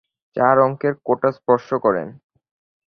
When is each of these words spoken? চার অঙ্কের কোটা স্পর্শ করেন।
চার 0.35 0.55
অঙ্কের 0.59 0.93
কোটা 1.05 1.29
স্পর্শ 1.37 1.67
করেন। 1.85 2.07